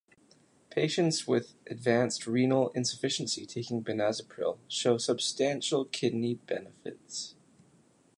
Patients 0.71 1.27
with 1.27 1.53
advanced 1.69 2.25
renal 2.25 2.69
insufficiency 2.71 3.45
taking 3.45 3.83
benazepril 3.83 4.57
show 4.67 4.97
"substantial" 4.97 5.85
kidney 5.85 6.33
benefits. 6.47 7.35